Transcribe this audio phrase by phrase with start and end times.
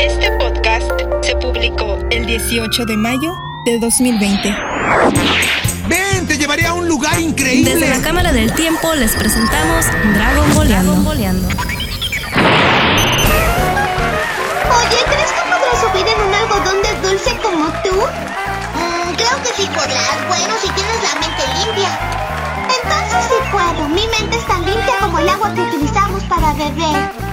[0.00, 3.34] Este podcast se publicó el 18 de mayo
[3.66, 4.56] de 2020.
[5.88, 6.26] ¡Ven!
[6.26, 7.74] ¡Te llevaré a un lugar increíble!
[7.74, 9.84] Desde la Cámara del Tiempo les presentamos
[10.14, 10.94] Dragon Boleando.
[10.94, 11.76] Oye,
[15.04, 17.92] ¿crees que podré subir en un algodón de dulce como tú?
[17.92, 20.16] Mm, creo que sí podrás.
[20.28, 21.90] Bueno, si tienes la mente limpia.
[22.82, 23.86] Entonces sí puedo.
[23.88, 27.29] Mi mente es tan limpia como el agua que utilizamos para beber.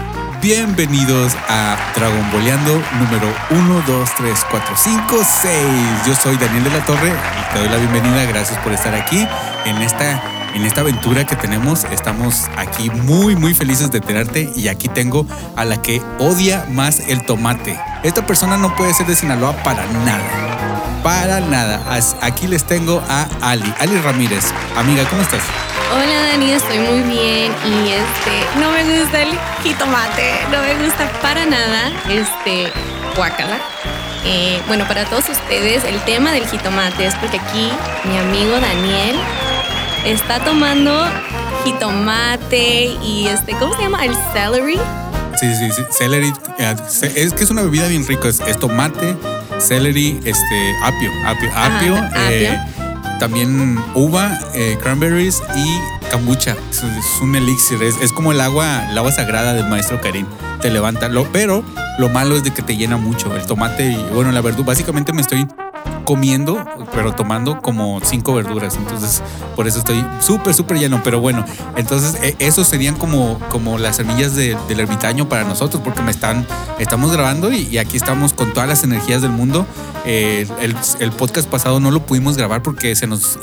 [0.48, 5.65] Bienvenidos a Dragon Boleando número 1, 2, 3, 4, 5, 6.
[6.07, 8.24] Yo soy Daniel de la Torre y te doy la bienvenida.
[8.24, 9.28] Gracias por estar aquí
[9.65, 10.24] en esta,
[10.55, 11.83] en esta aventura que tenemos.
[11.91, 17.02] Estamos aquí muy, muy felices de tenerte y aquí tengo a la que odia más
[17.10, 17.77] el tomate.
[18.04, 21.02] Esta persona no puede ser de Sinaloa para nada.
[21.04, 21.82] Para nada.
[22.21, 24.46] Aquí les tengo a Ali, Ali Ramírez.
[24.77, 25.41] Amiga, ¿cómo estás?
[25.93, 29.29] Hola Dani, estoy muy bien y este, no me gusta el
[29.64, 32.72] jitomate, no me gusta para nada, este,
[33.16, 33.58] guacala.
[34.25, 37.71] Eh, bueno, para todos ustedes, el tema del jitomate es porque aquí
[38.03, 39.16] mi amigo Daniel
[40.05, 41.05] está tomando
[41.63, 44.03] jitomate y este, ¿cómo se llama?
[44.05, 44.77] El celery.
[45.39, 45.83] Sí, sí, sí.
[45.91, 46.33] Celery.
[46.59, 46.75] eh,
[47.16, 48.27] Es que es una bebida bien rica.
[48.27, 49.16] Es, es tomate,
[49.59, 51.11] celery, este, apio.
[51.25, 51.49] Apio.
[51.51, 52.29] Ajá, apio, apio.
[52.29, 52.59] eh,
[53.19, 56.55] también uva, eh, cranberries y kombucha.
[56.69, 56.83] Es,
[57.21, 57.81] un elixir.
[57.83, 60.25] Es, es como el agua, el agua sagrada del maestro Karim.
[60.61, 61.07] Te levanta.
[61.09, 61.63] Lo, pero
[61.97, 63.35] lo malo es de que te llena mucho.
[63.35, 64.67] El tomate y, bueno, la verdura.
[64.67, 65.47] Básicamente me estoy
[66.08, 66.63] comiendo,
[66.94, 68.77] pero tomando como cinco verduras.
[68.77, 69.22] Entonces,
[69.58, 71.02] por eso estoy súper, súper lleno.
[71.03, 71.44] Pero bueno,
[71.75, 76.11] entonces eh, esos serían como, como las semillas de- del ermitaño para nosotros, porque me
[76.11, 76.47] están,
[76.80, 79.66] estamos grabando y, aquí estamos con todas las energías del mundo.
[80.05, 80.47] Eh,
[81.02, 83.38] el, podcast pasado no lo pudimos grabar porque se nos,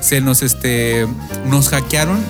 [0.00, 1.06] se nos, este,
[1.46, 2.22] nos hackearon.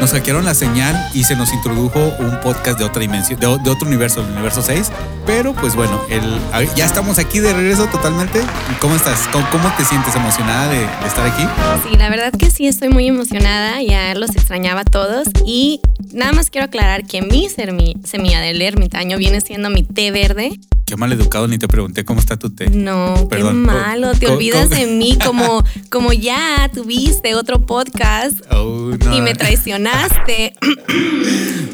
[0.00, 3.86] Nos hackearon la señal y se nos introdujo un podcast de otra dimensión, de, otro
[3.86, 4.92] universo, el universo 6.
[5.24, 8.40] Pero pues bueno, el, a ver, ya estamos aquí de regreso totalmente.
[8.80, 9.26] ¿Cómo estás?
[9.32, 11.42] ¿Cómo, te sientes emocionada de, de estar aquí?
[11.88, 15.80] Sí, la verdad que sí, estoy muy emocionada, ya los extrañaba a todos y
[16.12, 20.52] nada más quiero aclarar que mi semilla del ermitaño viene siendo mi té verde.
[20.86, 22.70] Qué mal educado, ni te pregunté cómo está tu té.
[22.70, 23.64] No, Perdón.
[23.66, 24.80] qué malo, te ¿Cómo- olvidas cómo?
[24.80, 29.16] de mí como, como ya tuviste otro podcast Oh, no.
[29.16, 30.54] y me traicionaste.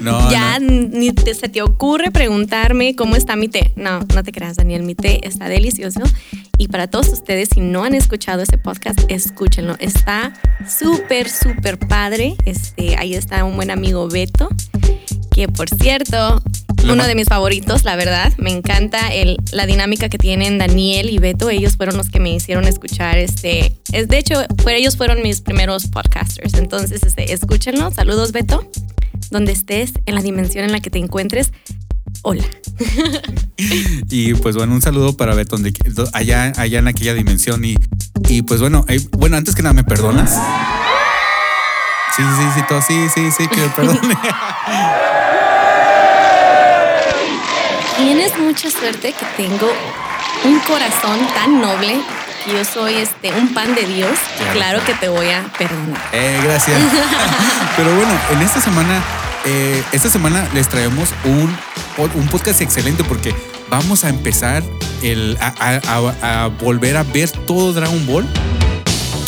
[0.02, 0.88] No, ya no.
[0.88, 3.72] ni te- se te ocurre preguntarme cómo está mi té.
[3.76, 6.00] No, no te creas, Daniel, mi té está delicioso.
[6.58, 9.76] Y para todos ustedes, si no han escuchado ese podcast, escúchenlo.
[9.78, 10.32] Está
[10.68, 12.34] súper, súper padre.
[12.46, 14.48] Este, ahí está un buen amigo Beto,
[15.34, 16.42] que por cierto,
[16.84, 18.32] uno de mis favoritos, la verdad.
[18.38, 21.48] Me encanta el, la dinámica que tienen Daniel y Beto.
[21.50, 23.76] Ellos fueron los que me hicieron escuchar este.
[23.92, 26.54] Es, de hecho, fue- ellos fueron mis primeros podcasters.
[26.54, 27.90] Entonces, este, escúchenlo.
[27.92, 28.68] Saludos, Beto.
[29.30, 31.52] Donde estés, en la dimensión en la que te encuentres.
[32.22, 32.44] Hola.
[34.10, 35.72] Y pues bueno, un saludo para Beto, donde,
[36.12, 37.64] allá, allá en aquella dimensión.
[37.64, 37.76] Y,
[38.28, 40.36] y pues bueno, eh, bueno, antes que nada, ¿me perdonas?
[42.16, 44.16] Sí, sí, sí, todo, sí, sí, sí, que perdone.
[47.96, 49.70] Tienes mucha suerte que tengo
[50.44, 52.00] un corazón tan noble
[52.44, 54.18] que yo soy este, un pan de Dios.
[54.36, 54.52] Claro.
[54.52, 56.00] Claro que te voy a perdonar.
[56.12, 56.78] Eh, gracias.
[57.76, 59.00] Pero bueno, en esta semana,
[59.44, 61.56] eh, esta semana les traemos un,
[62.14, 63.34] un podcast excelente porque
[63.70, 64.62] vamos a empezar
[65.02, 68.26] el, a, a- a- a volver a ver todo Dragon Ball.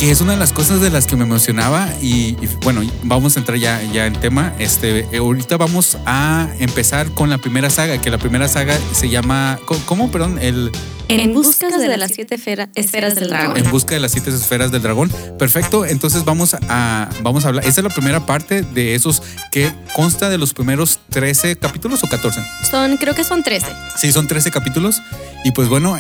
[0.05, 3.37] Que es una de las cosas de las que me emocionaba y, y, bueno, vamos
[3.37, 4.53] a entrar ya, ya en tema.
[4.59, 9.09] Este, eh, ahorita vamos a empezar con la primera saga, que la primera saga se
[9.09, 10.11] llama, ¿cómo?
[10.11, 10.71] Perdón, el,
[11.09, 13.57] En busca de las siete fera- esferas del dragón.
[13.57, 15.11] en busca de las siete esferas del dragón.
[15.39, 17.65] Perfecto, entonces vamos a, vamos a hablar.
[17.65, 19.23] Esa es la primera parte de esos
[19.53, 22.43] que consta de los primeros 13 capítulos o 14.
[22.71, 23.69] Son, creo que son 13.
[23.97, 25.01] Sí, son 13 capítulos.
[25.47, 25.97] Y pues bueno,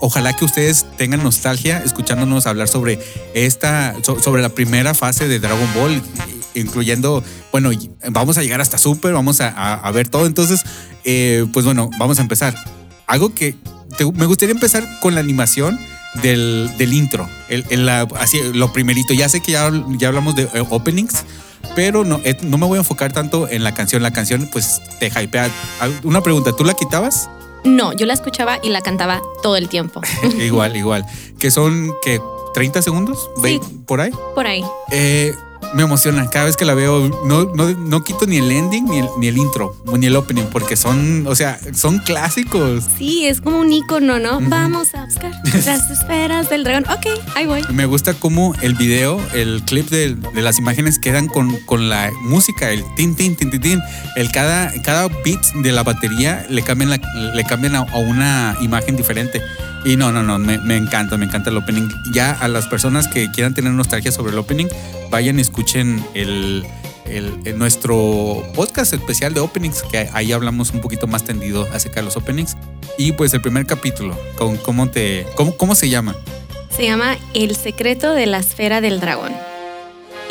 [0.00, 2.98] ojalá que ustedes tengan nostalgia escuchándonos hablar sobre
[3.34, 6.02] esta, so- sobre la primera fase de Dragon Ball,
[6.54, 7.22] incluyendo,
[7.52, 7.70] bueno,
[8.10, 10.26] vamos a llegar hasta Super, vamos a, ver todo.
[10.26, 10.62] Entonces,
[11.04, 12.54] eh, pues bueno, vamos a empezar.
[13.06, 13.54] Algo que
[14.14, 15.78] me gustaría empezar con la animación
[16.22, 19.14] del, del intro, el, el- así, lo primerito.
[19.14, 21.24] Ya sé que ya, ya hablamos de eh, openings,
[21.76, 24.02] pero no, eh, no me voy a enfocar tanto en la canción.
[24.02, 25.50] La canción, pues, te hypea.
[26.02, 27.28] Una pregunta, ¿tú la quitabas?
[27.64, 30.00] No, yo la escuchaba y la cantaba todo el tiempo.
[30.38, 31.04] igual, igual.
[31.38, 32.20] Que son, que
[32.54, 33.60] 30 segundos, Sí.
[33.86, 34.12] Por ahí.
[34.34, 34.64] Por ahí.
[34.90, 35.34] Eh,
[35.74, 36.28] me emociona.
[36.30, 39.26] Cada vez que la veo, no, no, no quito ni el ending ni el, ni
[39.28, 42.84] el intro, ni el opening, porque son, o sea, son clásicos.
[42.98, 44.40] Sí, es como un icono, ¿no?
[44.42, 45.32] Vamos a buscar
[45.66, 46.84] las esferas del dragón.
[46.90, 47.06] Ok,
[47.36, 47.62] ahí voy.
[47.72, 52.10] Me gusta cómo el video, el clip de, de las imágenes quedan con, con la
[52.22, 53.80] música, el tin, tin, tin, tin, tin.
[54.16, 58.56] El cada, cada beat de la batería le cambian, la- le cambian a, a una
[58.60, 59.40] imagen diferente.
[59.84, 61.88] Y no, no, no, me, me encanta, me encanta el opening.
[62.12, 64.66] Ya a las personas que quieran tener nostalgia sobre el opening,
[65.10, 66.66] vayan y escuchen el,
[67.06, 72.00] el- el- nuestro podcast especial de openings, que ahí hablamos un poquito más tendido acerca
[72.00, 72.56] de los openings.
[72.98, 76.14] Y pues el primer capítulo, con, ¿cómo, te, cómo, ¿cómo se llama?
[76.76, 79.32] Se llama El secreto de la esfera del dragón.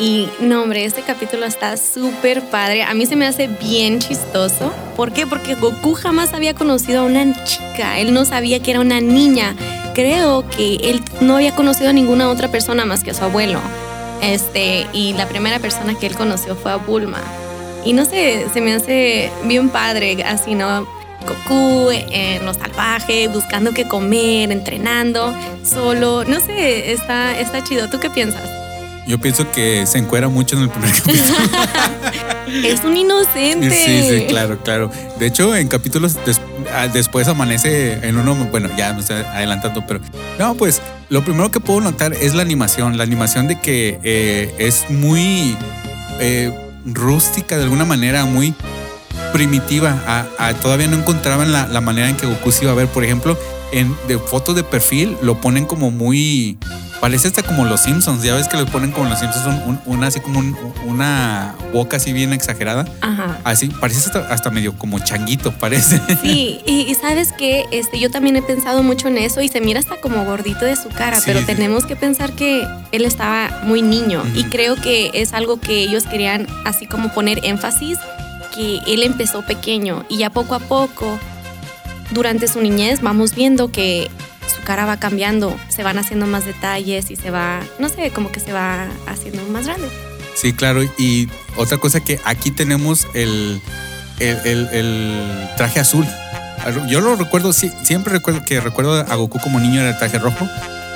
[0.00, 2.84] Y no, hombre, este capítulo está súper padre.
[2.84, 4.72] A mí se me hace bien chistoso.
[4.96, 5.26] ¿Por qué?
[5.26, 7.98] Porque Goku jamás había conocido a una chica.
[7.98, 9.54] Él no sabía que era una niña.
[9.94, 13.60] Creo que él no había conocido a ninguna otra persona más que a su abuelo.
[14.22, 17.20] Este, y la primera persona que él conoció fue a Bulma.
[17.84, 20.88] Y no sé, se me hace bien padre, así, ¿no?
[21.28, 26.24] Goku en lo salvaje, buscando qué comer, entrenando, solo.
[26.24, 27.90] No sé, está, está chido.
[27.90, 28.59] ¿Tú qué piensas?
[29.10, 31.38] Yo pienso que se encuera mucho en el primer capítulo.
[32.64, 33.70] Es un inocente.
[33.70, 34.90] Sí, sí, claro, claro.
[35.18, 36.40] De hecho, en capítulos des-
[36.72, 40.00] ah, después amanece en uno, bueno, ya me estoy adelantando, pero
[40.38, 44.54] no, pues lo primero que puedo notar es la animación, la animación de que eh,
[44.58, 45.56] es muy
[46.20, 46.52] eh,
[46.86, 48.54] rústica de alguna manera, muy
[49.32, 50.00] primitiva.
[50.06, 52.86] A- a- todavía no encontraban la, la manera en que Goku se iba a ver,
[52.88, 53.38] por ejemplo,
[53.72, 56.58] en de fotos de perfil lo ponen como muy
[57.00, 59.80] Parece hasta como los Simpsons, ya ves que le ponen como los Simpsons un, un-
[59.86, 60.54] una así como un-
[60.86, 62.84] una boca así bien exagerada.
[63.00, 63.38] Ajá.
[63.44, 65.98] Así, parece hasta, hasta medio como changuito, parece.
[66.20, 69.62] Sí, y, y sabes que este, yo también he pensado mucho en eso y se
[69.62, 71.46] mira hasta como gordito de su cara, Sí, pero sí.
[71.46, 76.04] tenemos que pensar que él estaba muy niño y creo que es algo que ellos
[76.04, 77.96] querían así como poner énfasis,
[78.54, 81.18] que él empezó pequeño y ya poco a poco,
[82.10, 84.10] durante su niñez, vamos viendo que
[84.60, 88.30] su cara va cambiando, se van haciendo más detalles y se va, no sé, como
[88.30, 89.88] que se va haciendo más grande.
[90.34, 90.82] Sí, claro.
[90.98, 93.60] Y otra cosa que aquí tenemos el,
[94.18, 96.06] el, el- el traje azul.
[96.88, 100.18] Yo lo recuerdo, sí, siempre recuerdo que recuerdo a Goku como niño era el traje
[100.18, 100.46] rojo,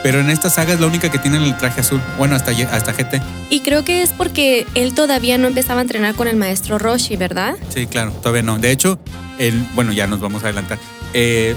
[0.02, 2.02] pero en esta saga es la única que tiene el traje azul.
[2.18, 3.22] Bueno, hasta, hasta GT.
[3.48, 7.16] Y creo que es porque él todavía no empezaba a entrenar con el maestro Roshi,
[7.16, 7.54] ¿verdad?
[7.70, 8.58] Sí, claro, todavía no.
[8.58, 8.98] De hecho,
[9.38, 10.78] el, bueno, ya nos vamos a adelantar.
[11.14, 11.56] Eh, eh,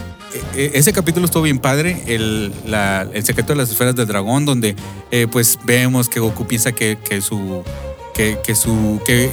[0.56, 4.76] ese capítulo estuvo bien padre, el, la- el secreto de las esferas del dragón, donde
[5.12, 7.64] eh, pues vemos que Goku piensa que, que su,
[8.14, 9.30] que, que su, que,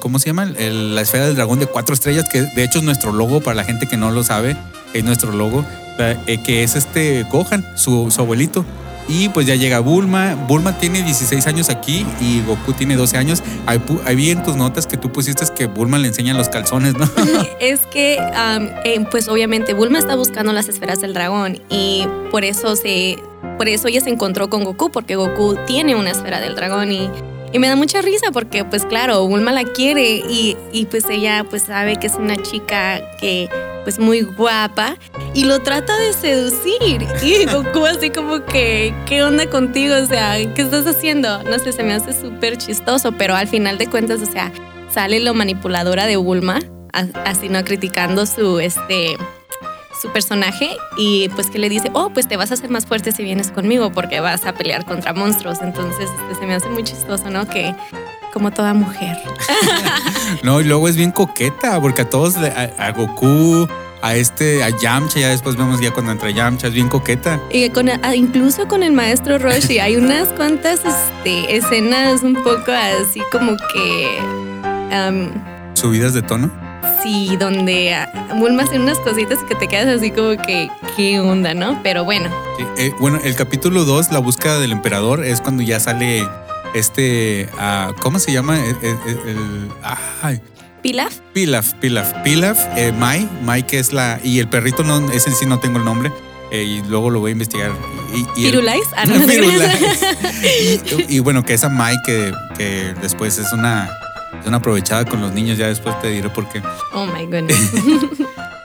[0.00, 0.44] ¿cómo se llama?
[0.58, 3.54] El- la esfera del dragón de cuatro estrellas, que de hecho es nuestro logo, para
[3.54, 4.56] la gente que no lo sabe,
[4.94, 5.64] es nuestro logo,
[5.98, 8.64] eh, que es este Gohan, su, su abuelito.
[9.08, 10.34] Y pues ya llega Bulma.
[10.48, 13.42] Bulma tiene 16 años aquí y Goku tiene 12 años.
[13.66, 17.08] Ahí, ahí en tus notas que tú pusiste que Bulma le enseña los calzones, ¿no?
[17.60, 22.44] es que, am, eh, pues obviamente Bulma está buscando las esferas del dragón y por
[22.44, 23.18] eso se,
[23.58, 27.10] por eso ella se encontró con Goku porque Goku tiene una esfera del dragón y,
[27.52, 31.44] y me da mucha risa porque, pues claro, Bulma la quiere y, y pues ella
[31.48, 33.48] pues sabe que es una chica que
[33.84, 34.96] pues muy guapa
[35.34, 39.94] y lo trata de seducir y Goku así como que ¿qué onda contigo?
[39.96, 41.42] O sea, ¿qué estás haciendo?
[41.44, 44.52] No sé, se me hace súper chistoso, pero al final de cuentas, o sea,
[44.90, 46.60] sale lo manipuladora de Bulma,
[47.24, 49.16] así no criticando su este
[50.00, 53.12] su personaje y pues que le dice, oh, pues te vas a hacer más fuerte
[53.12, 55.58] si vienes conmigo porque vas a pelear contra monstruos.
[55.62, 57.46] Entonces este, se me hace muy chistoso, ¿no?
[57.46, 57.74] Que
[58.32, 59.16] como toda mujer.
[60.42, 63.68] No, y luego es bien coqueta, porque a todos, a Goku,
[64.02, 67.40] a este, a Yamcha, ya después vemos ya cuando entra Yamcha, es bien coqueta.
[67.50, 73.22] Y con, incluso con el maestro Roshi hay unas cuantas este, escenas un poco así
[73.30, 74.18] como que...
[75.74, 76.50] Subidas de tono.
[77.02, 81.54] sí, donde ah, Bulma hace unas cositas que te quedas así como que, ¿qué onda,
[81.54, 81.80] no?
[81.82, 82.28] Pero bueno,
[82.58, 86.28] Sí, eh, bueno, el capítulo 2, la búsqueda del emperador, es cuando ya sale
[86.74, 88.58] este, ah, ¿cómo se llama?
[88.58, 89.68] El, el- el-
[90.22, 90.40] ay,
[90.82, 95.30] Pilaf, Pilaf, Pilaf, Pilaf, eh, Mai, Mai que es la, y el perrito, no, ese
[95.30, 96.10] sí no tengo el nombre,
[96.50, 97.70] eh, y luego lo voy a investigar.
[98.12, 98.68] Y, y el-.
[98.96, 99.14] Ah, no,
[101.08, 103.88] y, y bueno, que esa Mai que, que después es una,
[104.40, 106.60] es una aprovechada con los niños, ya después te diré por qué.
[106.92, 107.70] Oh my goodness.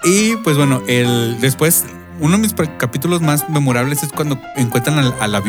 [0.03, 1.85] Y pues bueno, el, después,
[2.19, 5.41] uno de mis capítulos más memorables es cuando encuentran a, la, la-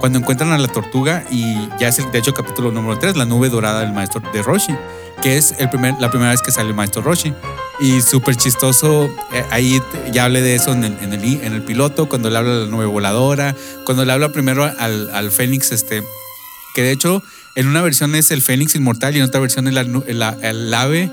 [0.00, 3.24] cuando encuentran a la tortuga y ya es el, de hecho capítulo número 3, la
[3.24, 4.74] nube dorada del maestro de Roshi,
[5.22, 7.32] que es el primer, la primera vez que sale el maestro Roshi.
[7.80, 9.80] Y súper chistoso, eh, ahí
[10.12, 12.56] ya hablé de eso en el, en, el, en el piloto, cuando le habla a
[12.58, 13.54] la nube voladora,
[13.84, 16.02] cuando le habla primero al, al Fénix, este,
[16.74, 17.22] que de hecho
[17.54, 21.10] en una versión es el Fénix inmortal y en otra versión es la- el ave.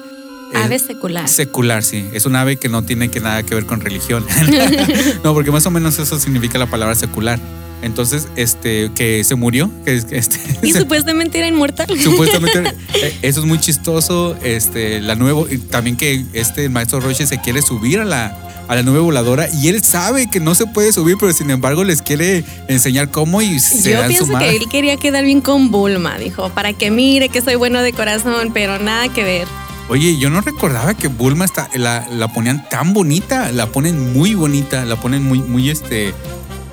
[0.53, 1.27] el- Ave secular.
[1.27, 2.05] Secular, sí.
[2.13, 4.25] Es un ave que no tiene que nada que ver con religión.
[5.23, 7.39] no, porque más o menos eso significa la palabra secular.
[7.81, 11.87] Entonces, este, que se murió, que es- este, y se- supuestamente era inmortal.
[11.99, 12.59] Supuestamente
[12.95, 14.35] eh, eso es muy chistoso.
[14.43, 18.75] Este, la nuevo, y también que este maestro Roche se quiere subir a la, a
[18.75, 22.01] la nube voladora y él sabe que no se puede subir, pero sin embargo les
[22.01, 26.17] quiere enseñar cómo y se Yo dan pienso que él quería quedar bien con Bulma,
[26.17, 29.47] dijo, para que mire que soy bueno de corazón, pero nada que ver.
[29.89, 34.35] Oye, yo no recordaba que Bulma está, la, la ponían tan bonita, la ponen muy
[34.35, 36.13] bonita, la ponen muy, muy este.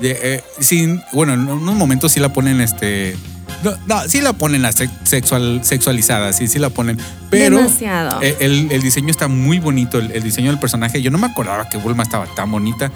[0.01, 3.17] de, eh, sin, bueno, en unos momentos sí la ponen este.
[3.63, 6.99] No, no, sí la ponen la sex- sexual, sexualizada, sí, sí la ponen.
[7.31, 8.21] Pero Demasiado.
[8.21, 11.01] eh, el, el diseño está muy bonito, el, el diseño del personaje.
[11.01, 12.91] Yo no me acordaba que Bulma estaba tan bonita.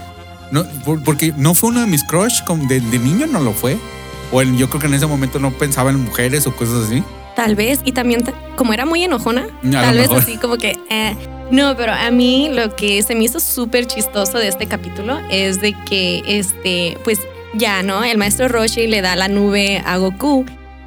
[0.51, 3.53] No, por- porque no fue uno de mis crush como de, de niño, no lo
[3.53, 3.79] fue.
[4.31, 7.01] O en- yo creo que en ese momento no pensaba en mujeres o cosas así.
[7.35, 9.47] Tal vez, y también ta- como era muy enojona,
[9.81, 10.17] tal vez mejor.
[10.23, 10.77] así como que...
[10.89, 11.15] eh.
[11.51, 15.59] No, pero a mí lo que se me hizo súper chistoso de este capítulo es
[15.59, 17.19] de que, este, pues
[17.53, 18.05] ya, ¿no?
[18.05, 20.45] El maestro Roshi le da la nube a Goku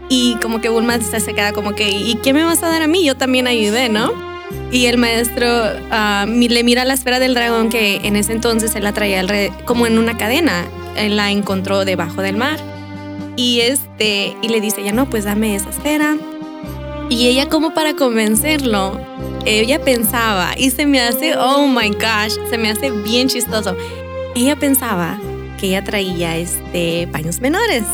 [0.08, 2.86] y como que Bulma se queda como que, ¿y qué me vas a dar a
[2.86, 3.04] mí?
[3.04, 4.10] Yo también ayudé, ¿no?
[4.72, 5.46] Y el maestro
[6.28, 9.22] mi- le mira la esfera del dragón que en ese entonces él la traía
[9.66, 10.64] como en una cadena.
[10.96, 12.58] Él la encontró debajo del mar.
[13.36, 16.16] Y este, y le dice, ya no, pues dame esa esfera.
[17.10, 18.98] Y ella como para convencerlo,
[19.44, 23.76] ella pensaba, y se me hace, oh my gosh, se me hace bien chistoso.
[24.34, 25.18] Ella pensaba
[25.58, 27.84] que ella traía este paños menores.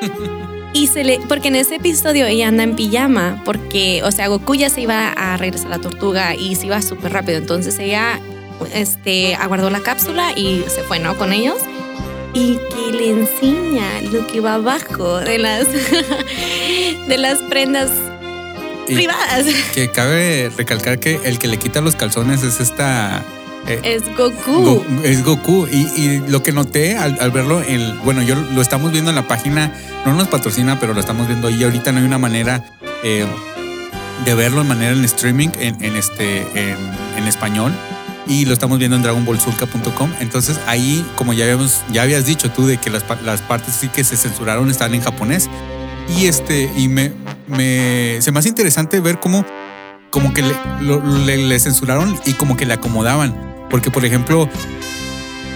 [0.74, 4.56] Y se le, porque en ese episodio ella anda en pijama, porque, o sea, Goku
[4.56, 7.38] ya se iba a regresar a la tortuga y se iba súper rápido.
[7.38, 8.18] Entonces ella,
[8.74, 11.16] este, aguardó la cápsula y se fue, ¿no?
[11.16, 11.58] Con ellos.
[12.34, 15.68] Y que le enseña lo que va abajo de las,
[17.08, 17.92] de las prendas
[18.88, 19.44] Y privadas.
[19.74, 23.22] que cabe recalcar que el que le quita los calzones es esta.
[23.66, 24.52] eh, Es Goku.
[24.62, 25.66] Go- es Goku.
[25.70, 29.16] Y, y lo que noté al, al verlo, el, bueno, yo lo estamos viendo en
[29.16, 29.72] la página,
[30.04, 31.62] no nos patrocina, pero lo estamos viendo ahí.
[31.64, 32.64] Ahorita no hay una manera
[33.02, 33.26] eh,
[34.24, 36.76] de verlo en manera en streaming, en, en este, en,
[37.16, 37.72] en español.
[38.26, 40.10] Y lo estamos viendo en dragonballsulka.com.
[40.20, 43.88] Entonces ahí, como ya, habíamos, ya habías dicho tú, de que las, las partes sí
[43.88, 45.50] que se censuraron están en japonés.
[46.08, 47.12] Y este, y me,
[47.46, 49.44] me se me hace interesante ver cómo
[50.10, 53.34] como que le, censuraron y como que le acomodaban.
[53.68, 54.48] Porque, por ejemplo,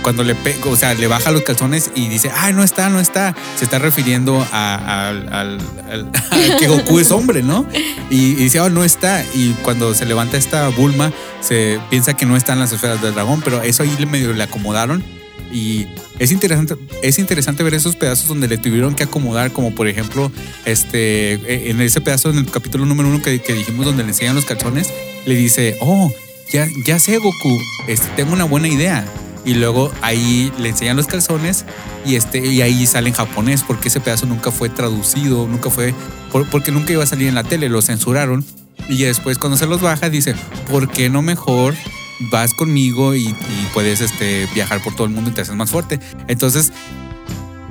[0.02, 2.98] cuando le pe- o sea, le baja los calzones y dice, ay, no está, no
[2.98, 5.12] está, se está refiriendo a,
[6.58, 7.66] que Goku es hombre, ¿no?
[8.10, 9.22] Y, y dice, oh, no está.
[9.32, 13.42] Y cuando se levanta esta Bulma, se piensa que no están las esferas del dragón,
[13.44, 15.04] pero eso ahí medio le acomodaron.
[15.52, 15.86] Y
[16.18, 20.30] es interesante, es interesante ver esos pedazos donde le tuvieron que acomodar, como por ejemplo,
[20.66, 24.10] este, eh, en ese pedazo en el capítulo número uno que, que dijimos donde le
[24.10, 24.92] enseñan los calzones,
[25.24, 26.12] le dice, oh,
[26.52, 29.06] ya, ya sé Goku, este, tengo una buena idea.
[29.44, 31.64] Y luego ahí le enseñan los calzones
[32.04, 35.94] y, este, y ahí sale en japonés, porque ese pedazo nunca fue traducido, nunca fue,
[36.30, 38.44] por- porque nunca iba a salir en la tele, lo censuraron.
[38.90, 40.34] Y después cuando se los baja dice,
[40.70, 41.74] ¿por qué no mejor
[42.20, 43.34] vas conmigo y,
[43.74, 46.00] puedes este, viajar por todo el mundo y te haces más fuerte?
[46.26, 46.72] Entonces,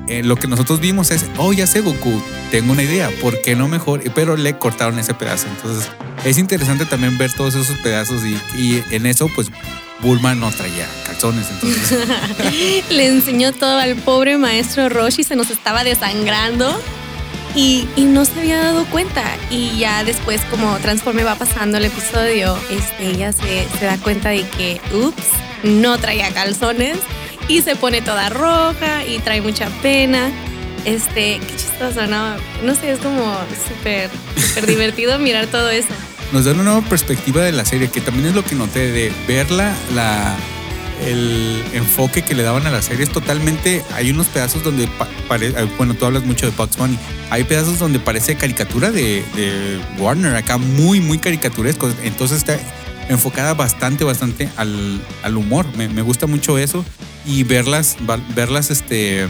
[0.07, 3.55] eh, lo que nosotros vimos es, oh, ya sé Goku, tengo una idea, ¿por qué
[3.55, 4.01] no mejor?
[4.15, 5.47] Pero le cortaron ese pedazo.
[5.47, 5.89] Entonces,
[6.23, 9.51] es interesante también ver todos esos pedazos y, y en eso, pues,
[9.99, 11.47] Bulma no traía calzones.
[11.49, 12.07] Entonces,
[12.89, 16.79] Le enseñó todo al pobre maestro Roshi, se nos estaba desangrando
[17.57, 19.23] y, y no se había dado cuenta.
[19.49, 24.29] Y ya después, como transforme va pasando el episodio, este, ella se, se da cuenta
[24.29, 25.25] de que, ups,
[25.63, 26.99] no traía calzones
[27.47, 30.29] y se pone toda roja y trae mucha pena.
[30.85, 32.35] Este, qué chistoso, ¿no?
[32.63, 33.35] No sé, es como
[33.67, 35.89] súper, súper divertido mirar todo eso.
[36.31, 39.11] nos da una nueva perspectiva de la serie, que también es lo que noté de
[39.27, 40.35] verla, la,
[41.05, 43.83] el enfoque que le daban a la serie es totalmente.
[43.95, 46.97] Hay unos pedazos donde, pa- pare- eh, bueno, tú hablas mucho de Bugs Bunny.
[47.29, 49.23] Hay pedazos donde parece caricatura de,
[49.99, 51.89] Warner, acá muy, muy caricaturesco.
[52.03, 52.57] Entonces está
[53.09, 55.65] enfocada bastante, bastante al, al humor.
[55.77, 56.83] Me, gusta mucho eso
[57.25, 57.97] y verlas,
[58.35, 59.27] verlas, este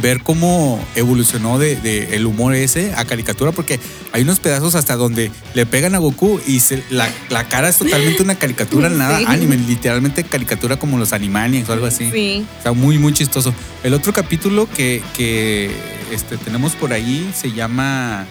[0.00, 3.80] ver cómo evolucionó de, de el humor ese a caricatura, porque
[4.12, 7.76] hay unos pedazos hasta donde le pegan a Goku y se- la, la cara es
[7.78, 9.24] totalmente una caricatura, nada Sí.
[9.28, 12.10] anime, literalmente caricatura como los Animaniacs o algo así.
[12.12, 12.46] Sí.
[12.58, 13.52] Está muy, muy chistoso.
[13.82, 15.70] El otro capítulo que, que
[16.12, 18.26] este, tenemos por ahí se llama.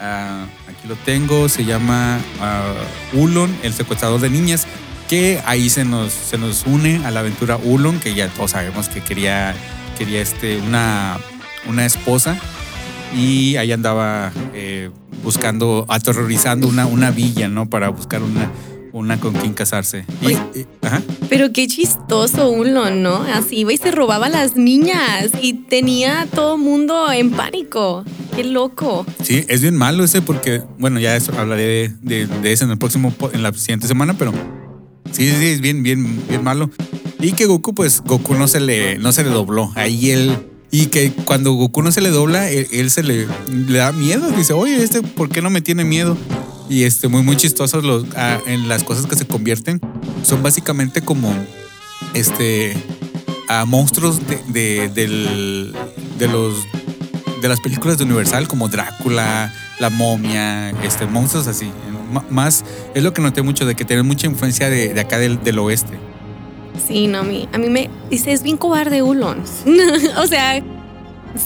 [0.00, 1.48] ah, aquí lo tengo.
[1.48, 2.72] Se llama ah,
[3.12, 4.66] Ulon, el secuestrador de niñas.
[5.08, 8.88] Que ahí se nos, se nos une a la aventura Ulon, que ya todos sabemos
[8.88, 9.54] que quería,
[9.98, 11.18] quería este, una,
[11.68, 12.38] una esposa.
[13.14, 14.90] y ahí andaba eh,
[15.22, 17.68] buscando, aterrorizando una, una villa, ¿no?
[17.68, 18.50] Para buscar una,
[18.92, 20.04] una con quien casarse.
[20.22, 20.38] Y- Oye.
[20.54, 21.02] y- ajá.
[21.28, 23.16] Pero qué chistoso uno, ¿no?
[23.34, 28.04] Así iba y se robaba a las niñas y tenía a todo mundo en pánico.
[28.34, 29.04] Qué loco.
[29.22, 31.64] Sí, es bien malo ese porque, bueno, ya eso, hablaré
[32.00, 34.32] de, de, de eso en el próximo, en la siguiente semana, pero
[35.10, 36.70] sí, sí, es bien, bien, bien malo.
[37.22, 39.70] Y que Goku, pues Goku no se le, no se le dobló.
[39.76, 40.36] Ahí él,
[40.72, 43.28] y que cuando Goku no se le dobla, él, se le,
[43.68, 44.28] da miedo.
[44.32, 46.18] Dice, oye, este, ¿por qué no me tiene miedo?
[46.68, 49.80] Y este, muy, muy chistosos los, ah, en las cosas que se convierten.
[50.24, 51.32] Son básicamente como,
[52.12, 52.74] este,
[53.48, 55.72] a monstruos de,
[56.18, 56.54] los
[57.40, 61.70] de las películas de Universal como Drácula, La momia, este, monstruos así.
[62.30, 62.64] Más
[62.94, 66.11] es lo que noté mucho de que tienen mucha influencia de, acá del oeste.
[66.86, 69.42] Sí, no, a mí, a mí me dice, es bien cobarde Ulon.
[70.16, 70.62] o sea,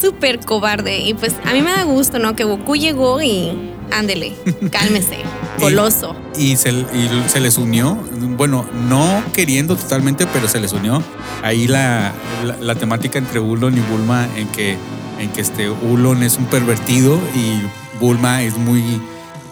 [0.00, 1.00] súper cobarde.
[1.00, 2.36] Y pues a mí me da gusto, ¿no?
[2.36, 3.52] Que Goku llegó y
[3.92, 4.34] ándele,
[4.72, 5.18] cálmese,
[5.60, 6.14] coloso.
[6.38, 7.96] Y se, y se les unió,
[8.36, 11.02] bueno, no queriendo totalmente, pero se les unió
[11.42, 12.12] ahí la,
[12.44, 14.76] la, la temática entre Ulon y Bulma en que,
[15.18, 17.60] en que este Ulon es un pervertido y
[18.00, 18.82] Bulma es muy,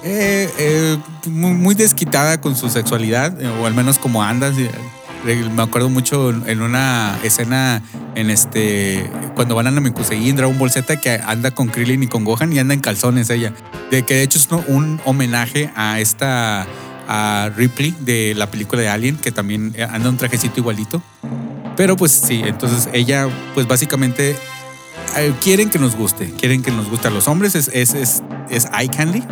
[0.03, 4.55] eh, eh, muy, muy desquitada con su sexualidad, eh, o al menos como andas.
[5.25, 7.83] Me acuerdo mucho en una escena
[8.15, 12.09] en este cuando van a Namekusei en Dragon Ball Z que anda con Krillin y
[12.09, 13.55] con Gohan y anda en calzones ella.
[13.91, 16.67] De que de hecho es un homenaje a esta
[17.09, 21.03] a Ripley de la película de Alien que también anda un trajecito igualito.
[21.75, 24.37] Pero pues sí, entonces ella pues básicamente
[25.17, 28.23] eh, quieren que nos guste, quieren que nos guste a los hombres, es, es, es,
[28.51, 29.23] es eye candy.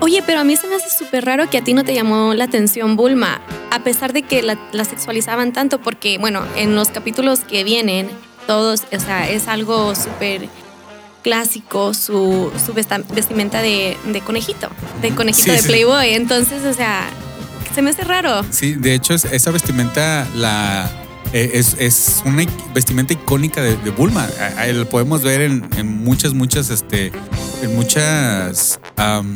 [0.00, 2.34] Oye, pero a mí se me hace súper raro que a ti no te llamó
[2.34, 6.88] la atención Bulma, a pesar de que la, la sexualizaban tanto, porque, bueno, en los
[6.88, 8.08] capítulos que vienen,
[8.46, 10.48] todos, o sea, es algo súper
[11.22, 14.68] clásico su, su vestimenta de, de conejito,
[15.02, 15.66] de conejito Sí, de sí.
[15.66, 16.10] Playboy.
[16.14, 17.08] Entonces, o sea,
[17.74, 18.44] se me hace raro.
[18.50, 20.88] Sí, de hecho es- esa vestimenta la
[21.32, 24.28] eh, es, es una vestimenta icónica de, de Bulma.
[24.56, 27.10] A- a- Lo podemos ver en, en muchas, muchas, este,
[27.62, 29.34] en muchas am,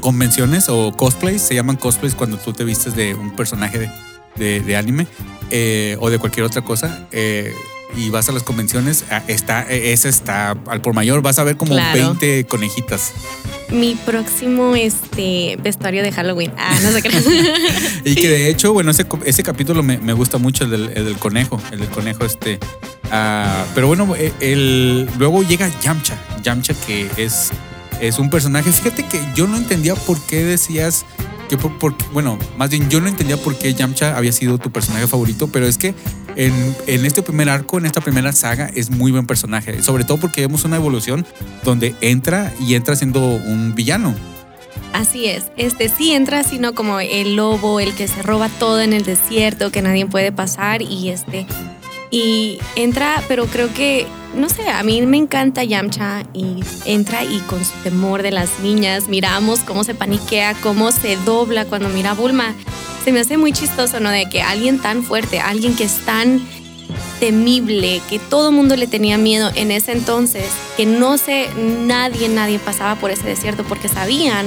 [0.00, 1.42] convenciones o cosplays.
[1.42, 3.90] Se llaman cosplays cuando tú te vistes de un personaje de,
[4.36, 5.06] de- de anime
[5.50, 7.06] eh, o de cualquier otra cosa.
[7.12, 7.52] eh,
[7.96, 11.42] y vas a las convenciones, ah, está, eh, ese está al por mayor, vas a
[11.42, 12.10] ver como Claro.
[12.10, 13.12] 20 conejitas.
[13.68, 16.52] Mi próximo este, vestuario de Halloween.
[16.56, 17.10] Ah, no sé qué.
[18.04, 21.04] Y que de hecho, bueno, ese, ese capítulo me, me gusta mucho, el del, el
[21.04, 22.60] del conejo, el del conejo este.
[23.10, 27.50] ah, pero bueno, el, luego llega Yamcha, Yamcha que es,
[28.00, 31.04] es un personaje, fíjate que yo no entendía por qué decías
[31.48, 35.06] que, por, bueno, más bien yo no entendía por qué Yamcha había sido tu personaje
[35.06, 35.94] favorito, pero es que
[36.36, 40.18] en, en este primer arco, en esta primera saga, es muy buen personaje, sobre todo
[40.18, 41.26] porque vemos una evolución
[41.64, 44.14] donde entra y entra siendo un villano.
[44.92, 48.92] Así es, este sí entra sino como el lobo, el que se roba todo en
[48.92, 51.46] el desierto, que nadie puede pasar y este
[52.10, 57.40] y entra, pero creo que no sé, a mí me encanta Yamcha y entra y
[57.40, 62.12] con su temor de las niñas miramos cómo se paniquea, cómo se dobla cuando mira
[62.12, 62.54] a Bulma.
[63.04, 64.10] Se me hace muy chistoso, ¿no?
[64.10, 66.40] De que alguien tan fuerte, alguien que es tan
[67.18, 70.46] temible, que todo mundo le tenía miedo en ese entonces,
[70.76, 74.46] que no sé, nadie, nadie pasaba por ese desierto porque sabían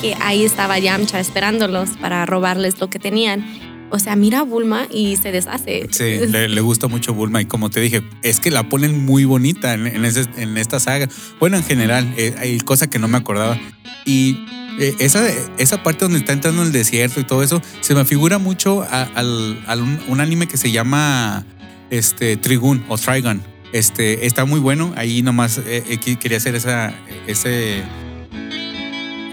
[0.00, 3.44] que ahí estaba Yamcha esperándolos para robarles lo que tenían.
[3.90, 5.88] O sea, mira a Bulma y se deshace.
[5.90, 9.74] Sí, le, gusta mucho Bulma y como te dije, es que la ponen muy bonita
[9.74, 11.08] en, en en esta saga.
[11.38, 13.58] Bueno, en general, eh, hay cosa que no me acordaba.
[14.04, 14.44] Y
[14.78, 15.26] eh, esa,
[15.58, 18.82] esa parte donde está entrando en el desierto y todo eso, se me figura mucho
[18.82, 21.44] a- al un, anime que se llama
[21.90, 23.42] este, Trigun o Trigun.
[23.72, 26.92] Este, está muy bueno, ahí nomás eh, eh, quería hacer esa,
[27.26, 27.82] ese,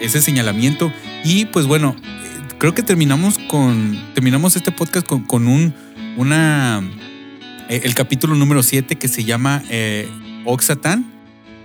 [0.01, 0.91] ese señalamiento.
[1.23, 1.95] Y pues bueno,
[2.57, 3.97] creo que terminamos con.
[4.13, 5.73] Terminamos este podcast con, con un.
[6.17, 6.81] Una.
[7.69, 10.09] eh, el capítulo número 7 que se llama eh,
[10.45, 11.11] Oxatán,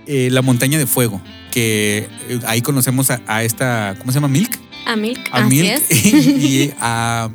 [0.05, 1.21] eh, la montaña de fuego.
[1.51, 3.95] Que eh, ahí conocemos a, a esta.
[3.99, 4.27] ¿Cómo se llama?
[4.27, 4.59] Milk.
[4.85, 6.05] A Milk, A así Milk es.
[6.27, 7.29] y a.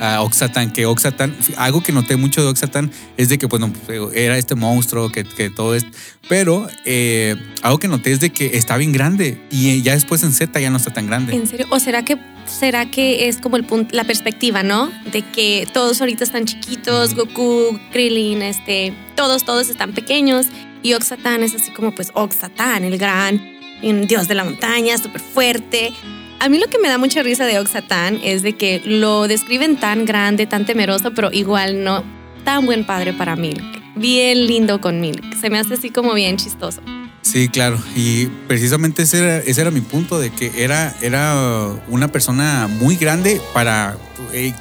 [0.00, 3.72] a Oxatán, que Oxatán, algo que noté mucho de Oxatán es de que, bueno,
[4.14, 5.86] era este monstruo, que, que todo es.
[6.28, 10.32] Pero eh, algo que noté es de que está bien grande y ya después en
[10.32, 11.34] Z ya no está tan grande.
[11.34, 11.66] ¿En serio?
[11.70, 14.90] ¿O será que será que es como el punto, la perspectiva, ¿no?
[15.12, 20.46] De que todos ahorita están chiquitos, Goku, Krillin, este, todos, todos están pequeños
[20.82, 25.20] y Oxatán es así como pues Oxatán, el gran un dios de la montaña, súper
[25.20, 25.92] fuerte.
[26.40, 29.78] A mí lo que me da mucha risa de Oxatán es de que lo describen
[29.80, 32.04] tan grande, tan temeroso, pero igual no
[32.44, 33.62] tan buen padre para Milk.
[33.96, 35.36] Bien lindo con Milk.
[35.40, 36.80] Se me hace así como bien chistoso.
[37.22, 37.82] Sí, claro.
[37.96, 43.98] Y precisamente ese era, mi punto, de que era, era una persona muy grande para...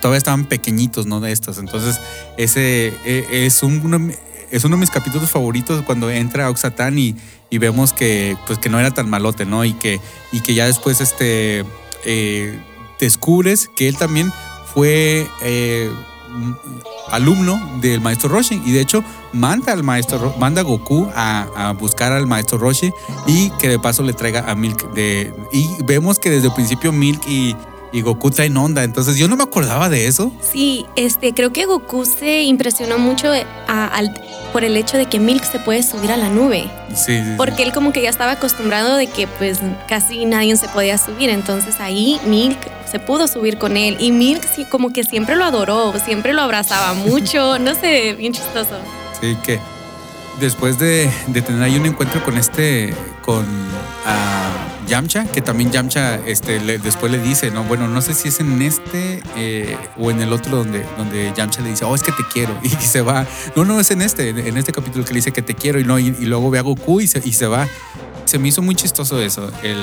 [0.02, 1.22] todavía estaban pequeñitos, ¿no?
[1.22, 1.60] De estos.
[1.60, 2.02] Entonces,
[2.38, 4.14] ese eh, es, un,
[4.52, 7.16] es uno de mis capítulos favoritos cuando entra Oxatán y,
[7.50, 9.64] y vemos que, pues, que no era tan malote, ¿no?
[9.66, 10.00] Y que,
[10.32, 11.66] y que ya después este,
[12.06, 12.60] eh,
[13.00, 14.32] descubres que él también
[14.74, 15.28] fue...
[15.42, 15.92] eh,
[17.10, 21.74] alumno del maestro Roshi y de hecho manda al maestro Ro- manda a Goku a,
[21.80, 22.92] buscar al maestro Roshi
[23.26, 24.88] y que de paso le traiga a Milk
[25.54, 27.56] y vemos que desde el principio Milk y,
[27.92, 31.66] y Goku traen onda entonces yo no me acordaba de eso Sí, este, creo que
[31.66, 34.14] Goku se impresionó mucho eh, a- al-
[34.54, 36.70] por el hecho de que Milk se puede subir a la nube.
[36.96, 37.22] sí.
[37.38, 41.30] Porque él como que ya estaba acostumbrado de que pues casi nadie se podía subir.
[41.30, 42.58] Entonces ahí Milk
[42.90, 43.98] se pudo subir con él.
[44.00, 47.60] Y Milk sí como que siempre lo adoró, siempre lo abrazaba mucho.
[47.60, 48.78] No sé, bien chistoso.
[49.22, 49.60] Sí, que
[50.40, 53.46] después de, de tener ahí un encuentro con este, con
[54.06, 54.50] ah,
[54.88, 58.62] Yamcha, que también Yamcha este, después le dice, no, bueno, no sé si es en
[58.62, 62.24] este eh, o en el otro donde, donde Yamcha le dice, oh, es que te
[62.32, 63.26] quiero, y se va.
[63.56, 65.84] No, no, es en este, en este capítulo que le dice que te quiero, y,
[65.84, 67.68] no, y, y luego ve a Goku y se, y se va.
[68.26, 69.52] Se me hizo muy chistoso eso.
[69.64, 69.78] El,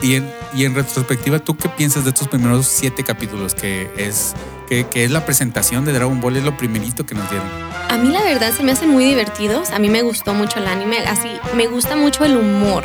[0.00, 3.54] y, en, y en retrospectiva, ¿tú qué piensas de estos primeros siete capítulos?
[3.54, 4.34] Que es,
[4.68, 7.48] que, que es la presentación de Dragon Ball, es lo primerito que nos dieron.
[7.88, 9.70] A mí la verdad se me hacen muy divertidos.
[9.70, 10.98] A mí me gustó mucho el anime.
[11.06, 12.84] Así, me gusta mucho el humor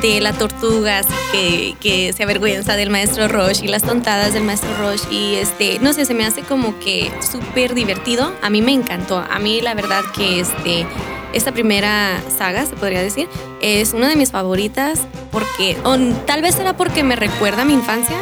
[0.00, 4.70] de la tortuga, que, que se avergüenza del maestro Roshi y las tontadas del maestro
[4.78, 5.14] Roshi.
[5.14, 8.32] Y este, no sé, se me hace como que súper divertido.
[8.42, 9.18] A mí me encantó.
[9.18, 10.86] A mí la verdad que este,
[11.32, 13.28] esta primera saga, se podría decir,
[13.60, 15.00] es una de mis favoritas
[15.30, 18.16] porque, o tal vez era porque me recuerda a mi infancia,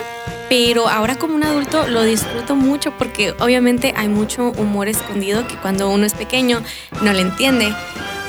[0.48, 5.56] pero ahora como un adulto lo disfruto mucho porque obviamente hay mucho humor escondido que
[5.56, 6.62] cuando uno es pequeño
[7.02, 7.72] no le entiende.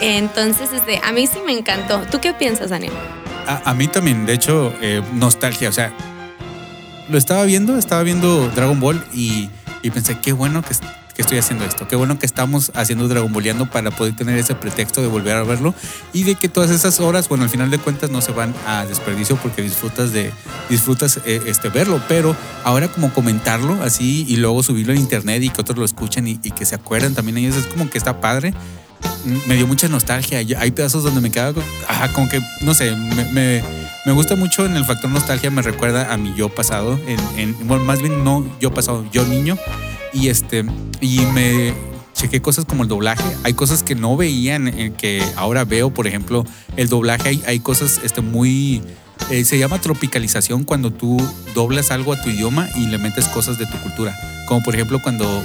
[0.02, 2.02] Entonces, este, a mí sí me encantó.
[2.12, 2.94] ¿Tú qué piensas, Daniel?
[3.48, 5.70] A, a mí también, de hecho, eh, nostalgia.
[5.70, 5.94] O sea,
[7.10, 9.50] lo estaba viendo, estaba viendo Dragon Ball y,
[9.82, 10.82] y pensé, qué bueno que, es-
[11.16, 11.86] que estoy haciendo esto.
[11.90, 15.44] Qué bueno que estamos haciendo Dragon Balleando para poder tener ese pretexto de volver a
[15.44, 15.76] verlo
[16.14, 18.86] y de que todas esas horas, bueno, al final de cuentas no se van a
[18.86, 20.32] desperdicio porque disfrutas de
[20.70, 25.50] disfrutas eh, este verlo, pero ahora como comentarlo así y luego subirlo a internet y
[25.50, 28.54] que otros lo escuchen y, que se acuerdan también ellos es como que está padre
[29.48, 30.40] me dio mucha nostalgia.
[30.60, 31.62] Hay pedazos donde me quedaba,
[32.14, 33.64] como que, no sé, me,
[34.06, 37.68] me, gusta mucho en el factor nostalgia, me recuerda a mi yo pasado, en, en-
[37.68, 39.58] bueno, más bien no yo pasado, yo niño.
[40.14, 40.66] Y este,
[41.00, 41.74] y me
[42.14, 43.24] chequé cosas como el doblaje.
[43.44, 46.46] Hay cosas que no veían, eh, que ahora veo, por ejemplo,
[46.78, 48.82] el doblaje, hay, hay cosas este, muy...
[49.30, 51.18] eh, se llama tropicalización cuando tú
[51.56, 54.14] doblas algo a tu idioma y le metes cosas de tu cultura.
[54.52, 55.42] Como por ejemplo cuando,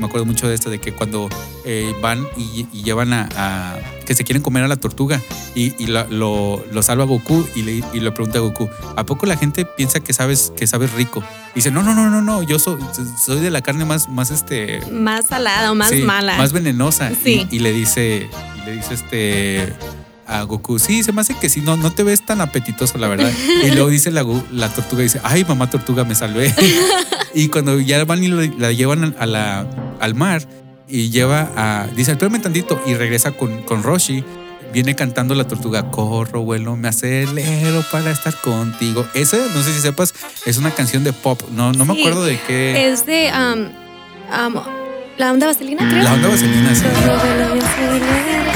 [0.00, 1.28] me- acuerdo mucho de esto, de que cuando
[1.64, 5.22] eh, van y, y llevan a, a- que se quieren comer a la tortuga
[5.54, 9.06] y, y la- lo, lo salva Goku y le, y le pregunta a Goku, ¿a
[9.06, 11.22] poco la gente piensa que sabes, que sabes rico?
[11.52, 12.80] Y dice, no, no, no, no, no, yo soy,
[13.24, 14.80] soy de la carne más, más este...
[14.90, 16.36] Más salada o más sí, mala.
[16.36, 17.12] Más venenosa.
[17.22, 17.46] Sí.
[17.52, 18.28] Y, y le dice,
[18.60, 19.72] y le dice este
[20.28, 23.08] a Goku, sí, se me hace que sí, no, no te ves tan apetitoso, la
[23.08, 23.32] verdad.
[23.64, 26.54] Y luego dice la, la tortuga, dice, ay, mamá tortuga, me salvé.
[27.34, 29.66] y cuando ya van y la llevan a la,
[30.00, 30.42] al mar
[30.86, 34.24] y lleva a, dice, espérame tantito, y regresa con, con Roshi.
[34.70, 39.06] Viene cantando la tortuga, corro, vuelo, me acelero para estar contigo.
[39.14, 40.14] Esa, no sé si sepas,
[40.44, 41.40] es una canción de pop.
[41.52, 42.90] No, no me acuerdo de qué.
[42.92, 44.62] Es de um, um,
[45.16, 46.04] la onda vaselina, creo.
[46.04, 46.82] La onda vaselina, sí.
[46.82, 48.47] Corro, vuelo, me acelero para estar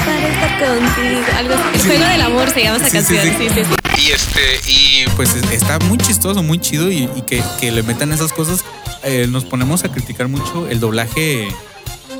[0.59, 1.21] contigo.
[1.37, 1.53] Algo.
[1.73, 3.37] El juego del amor se llama esa Sí, sí, canción.
[3.37, 3.49] sí.
[3.49, 4.01] Sí, sí, sí.
[4.07, 7.83] Y este, y pues es- está muy chistoso, muy chido y, y que, que le
[7.83, 8.63] metan esas cosas.
[9.03, 11.49] Eh, nos ponemos a criticar mucho el doblaje,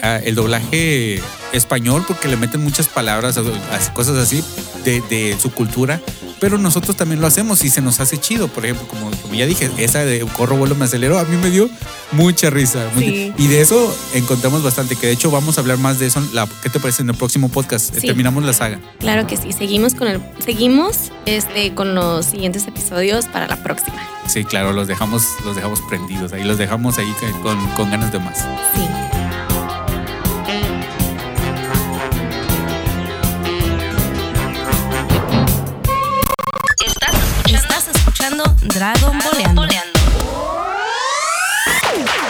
[0.02, 1.22] el doblaje
[1.54, 3.40] español porque le meten muchas palabras,
[3.94, 4.44] cosas así
[4.84, 6.02] de, de su cultura.
[6.44, 8.50] Pero nosotros también lo hacemos y se nos hace chido.
[8.50, 11.50] Por ejemplo, como, como ya dije, esa de corro, vuelo, me acelero, a mí me
[11.50, 11.70] dio
[12.12, 12.86] mucha risa.
[12.98, 13.32] Sí.
[13.38, 16.22] Y de eso encontramos bastante, que de hecho vamos a hablar más de eso.
[16.34, 17.96] la- ¿Qué te parece en el próximo podcast?
[17.96, 18.08] Sí.
[18.08, 18.78] Terminamos la saga.
[19.00, 19.54] Claro que sí.
[19.54, 23.96] Seguimos con el, seguimos este, con los siguientes episodios para la próxima.
[24.28, 27.10] Sí, claro, los dejamos, los dejamos prendidos ahí, los dejamos ahí
[27.42, 28.40] con, con ganas de más.
[28.76, 28.82] Sí.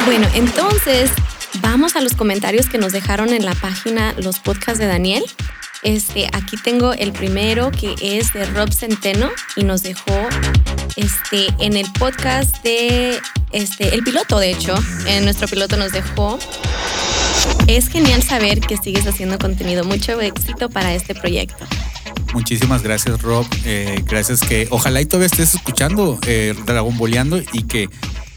[0.06, 1.10] Bueno, entonces
[1.62, 5.24] vamos a los comentarios que nos dejaron en la página los podcasts de Daniel.
[5.82, 10.30] Este, aquí tengo el primero que es de Rob Centeno y nos dejó
[10.96, 13.20] este, en el podcast de
[13.52, 14.76] este, el piloto, de hecho,
[15.08, 16.38] en nuestro piloto nos dejó.
[17.66, 19.84] Es genial saber que sigues haciendo contenido.
[19.86, 21.66] Mucho éxito para este proyecto.
[22.34, 23.46] Muchísimas gracias, Rob.
[23.66, 27.90] Eh, gracias que ojalá y todavía estés escuchando eh, Dragon Boleando y que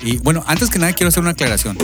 [0.02, 1.76] y bueno, antes que nada quiero hacer una aclaración.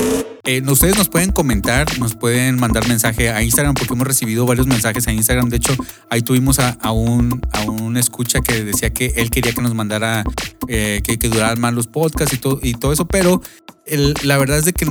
[0.44, 4.66] Eh, ustedes nos pueden comentar, nos pueden mandar mensaje a Instagram porque hemos recibido varios
[4.66, 5.48] mensajes a Instagram.
[5.48, 5.74] De hecho,
[6.10, 10.24] ahí tuvimos a, un, a un escucha que decía que él quería que nos mandara,
[10.68, 13.40] eh, que, que duraran más los podcasts y todo, y todo eso, pero
[13.86, 14.86] el- la verdad es de que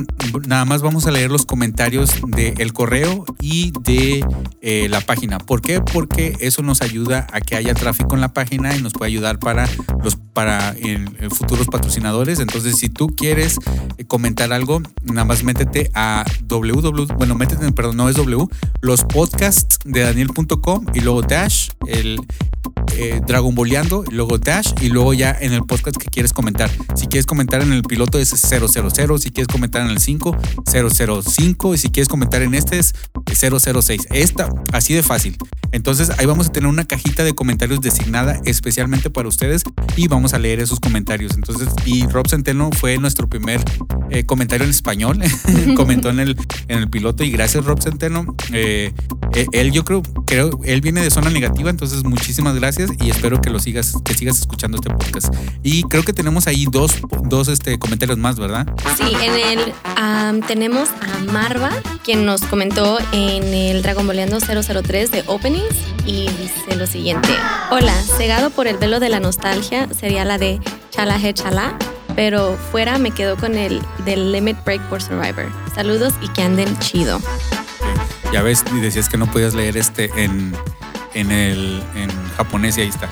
[0.46, 4.24] nada más vamos a leer los comentarios del correo y de
[4.60, 5.38] eh, la página.
[5.38, 5.80] ¿Por qué?
[5.80, 9.38] Porque eso nos ayuda a que haya tráfico en la página y nos puede ayudar
[9.38, 9.68] para
[10.02, 12.38] los para en futuros patrocinadores.
[12.38, 13.56] Entonces, si tú quieres
[13.98, 18.46] eh, comentar algo, nada más métete a www, bueno, métete, perdón, no es w,
[18.80, 22.18] los podcasts de daniel.com y luego dash el
[22.96, 26.70] eh, Dragon Boleando, luego Dash y luego ya en el podcast que quieres comentar.
[26.94, 28.28] Si quieres comentar en el piloto es
[28.94, 32.94] 000, si quieres comentar en el 5, 005 y si quieres comentar en este es
[33.26, 34.06] 006.
[34.10, 35.36] Esta, así de fácil.
[35.72, 39.64] Entonces ahí vamos a tener una cajita de comentarios designada especialmente para ustedes
[39.96, 41.34] y vamos a leer esos comentarios.
[41.34, 43.62] Entonces, y Rob Centeno fue nuestro primer
[44.10, 45.18] eh, comentario en español,
[45.76, 46.36] comentó en el,
[46.68, 48.36] en el piloto y gracias Rob Centeno.
[48.52, 48.92] Eh,
[49.34, 53.40] eh, él yo creo, creo, él viene de zona negativa, entonces muchísimas gracias y espero
[53.40, 55.34] que lo sigas, que sigas escuchando este podcast.
[55.62, 58.66] Y creo que tenemos ahí dos, dos este, comentarios más, ¿verdad?
[58.96, 61.70] Sí, en el am, tenemos a Marva,
[62.04, 65.24] quien nos comentó en el Dragon Boleando 003 de
[65.62, 67.28] Openings y dice lo siguiente.
[67.70, 71.76] Hola, cegado por el velo de la nostalgia sería la de Chala He Chala,
[72.16, 75.50] pero fuera me quedo con el del Limit Break por Survivor.
[75.74, 77.20] Saludos y que anden chido.
[78.32, 80.54] Ya ves, y decías que no podías leer este en,
[81.14, 83.08] en, el, en japonés y ahí está.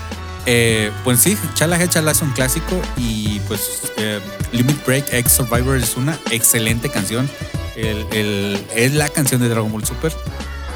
[0.47, 4.21] Eh, pues sí, Chala Chala es un clásico y pues eh,
[4.53, 7.29] Limit Break X Survivor es una excelente canción.
[7.77, 10.13] El- el- es la canción de Dragon Ball Super.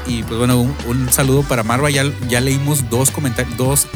[0.07, 1.89] Y pues bueno, un, un saludo para Marva.
[1.89, 3.87] Ya, ya leímos dos comentarios, dos,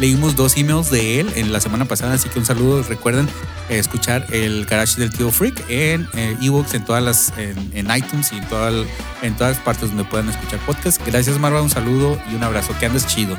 [0.00, 2.82] leímos dos emails de él en la semana pasada, así que un saludo.
[2.82, 3.28] Recuerden
[3.68, 7.94] eh, escuchar el garage del tío Freak en eh, ebooks, en todas las, en, en
[7.96, 8.86] iTunes y en, toda el-
[9.22, 11.00] en todas partes donde puedan escuchar podcast.
[11.06, 12.74] Gracias Marva, un saludo y un abrazo.
[12.80, 13.36] Que andes chido.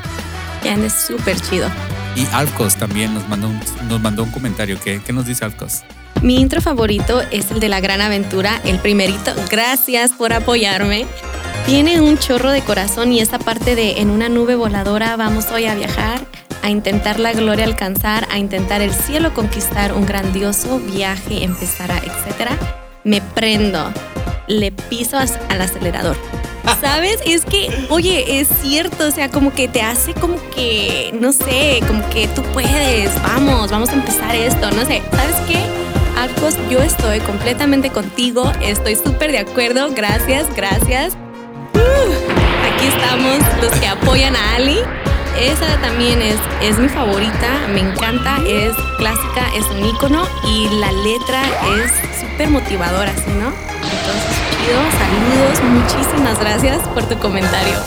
[0.62, 1.68] Que andes súper chido.
[2.16, 4.78] Y Alcos también nos mandó un, nos mandó un comentario.
[4.82, 5.82] ¿Qué, qué nos dice Alcos?
[6.22, 9.32] Mi intro favorito es el de la gran aventura, el primerito.
[9.50, 11.06] Gracias por apoyarme.
[11.66, 15.66] Tiene un chorro de corazón y esa parte de en una nube voladora vamos hoy
[15.66, 16.20] a viajar,
[16.62, 22.50] a intentar la gloria alcanzar, a intentar el cielo conquistar, un grandioso viaje empezará, etc.
[23.04, 23.92] Me prendo,
[24.48, 26.16] le piso al acelerador.
[26.80, 27.18] ¿Sabes?
[27.24, 31.80] Es que, oye, es cierto, o sea, como que te hace como que, no sé,
[31.86, 35.58] como que tú puedes, vamos, vamos a empezar esto, no sé, ¿sabes qué?
[36.18, 41.16] Arcos, yo estoy completamente contigo, estoy súper de acuerdo, gracias, gracias.
[41.80, 44.78] Uh, aquí estamos, los que apoyan a Ali.
[45.38, 50.92] Esa también es, es mi favorita, me encanta, es clásica, es un ícono y la
[50.92, 51.42] letra
[51.78, 53.48] es súper motivadora, ¿sí, no?
[53.48, 57.78] Entonces, chido, saludos, muchísimas gracias por tu comentario.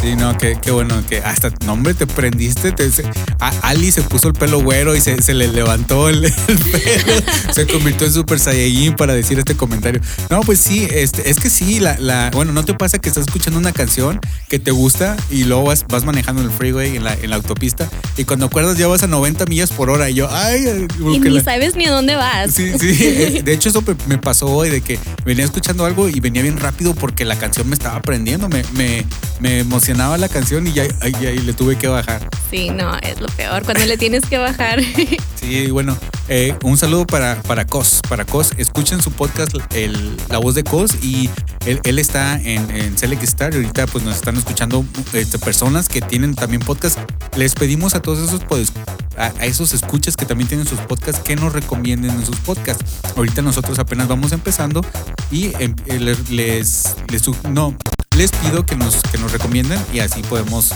[0.00, 2.70] Sí, no, qué, qué bueno que hasta, no, hombre, te prendiste.
[2.70, 3.02] Te, se-
[3.40, 7.22] a- Ali se puso el pelo güero y se, se le levantó el, el pelo.
[7.52, 10.00] se convirtió en Super Saiyajin para decir este comentario.
[10.30, 13.26] No, pues sí, este, es que sí, la, la, bueno, ¿no te pasa que estás
[13.26, 17.02] escuchando una canción que te gusta y luego vas, vas manejando en el freeway, en
[17.02, 20.14] la, en la autopista, y cuando acuerdas ya vas a 90 millas por hora y
[20.14, 22.52] yo, ay, Y ni la- sabes ni a dónde vas.
[22.54, 22.96] Sí, sí.
[23.00, 26.42] eh, De hecho, eso me- me pasó hoy de que venía escuchando algo y venía
[26.42, 28.48] bien rápido porque la canción me estaba prendiendo.
[28.48, 29.04] Me, me,
[29.40, 32.28] me emocionaba la canción y ya, ay, le tuve que bajar.
[32.50, 34.80] Sí, no, es lo peor, cuando le tienes que bajar.
[35.38, 35.96] Sí, bueno,
[36.28, 38.00] eh, un saludo para, para Cos.
[38.08, 41.30] Para Cos, escuchen su podcast, el, La Voz de Cos, y
[41.64, 43.52] él, él está en, en Select Star.
[43.54, 46.98] Y ahorita, pues nos están escuchando este, personas que tienen también podcast.
[47.36, 48.72] Les pedimos a todos esos, pues,
[49.16, 52.84] a, a esos escuchas que también tienen sus podcasts que nos recomienden en sus podcasts.
[53.16, 54.84] Ahorita nosotros apenas vamos empezando
[55.30, 57.74] y em, eh, le- les, les, su- no,
[58.18, 60.72] les pido que nos, que nos recomienden y así podemos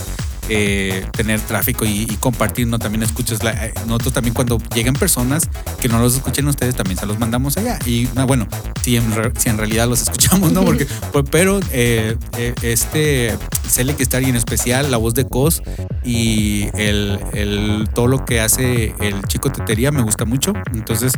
[0.49, 2.79] eh, tener tráfico y, compartir, ¿no?
[2.79, 5.49] También escuchas, la, eh, nosotros también cuando lleguen personas
[5.81, 7.79] que no los escuchen ustedes, también se los mandamos allá.
[7.85, 8.47] Y ah, bueno,
[8.83, 9.05] si en,
[9.39, 10.65] si en realidad los escuchamos, ¿no?
[10.65, 12.17] Porque, pues, pero eh,
[12.63, 13.37] este
[13.69, 15.63] Select Star y en especial la voz de Cos
[16.05, 20.53] y el, el- todo lo que hace el chico Tetería me gusta mucho.
[20.75, 21.13] Entonces,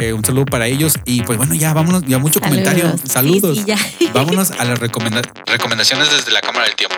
[0.00, 0.94] eh, un saludo para ellos.
[1.04, 2.84] Y pues bueno, ya vámonos, ya mucho comentario.
[3.04, 3.10] Saludos.
[3.12, 3.56] Saludos.
[3.58, 3.64] Sí,
[3.98, 4.12] sí, ya.
[4.14, 6.96] Vámonos a las recomenda- recomendaciones desde la Cámara del Tiempo,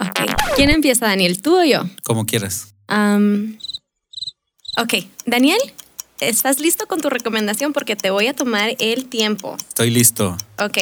[0.00, 1.42] Ok, ¿quién empieza, Daniel?
[1.42, 1.82] ¿Tú o yo?
[2.04, 2.74] como quieras.
[2.88, 3.58] Am,
[4.78, 4.94] ok,
[5.26, 5.58] Daniel,
[6.20, 7.72] ¿estás listo con tu recomendación?
[7.72, 9.56] Porque te voy a tomar el tiempo.
[9.68, 10.36] Estoy listo.
[10.58, 10.78] Ok,